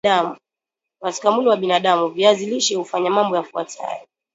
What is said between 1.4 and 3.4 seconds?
wa binadam viazi lishe hufanya mambo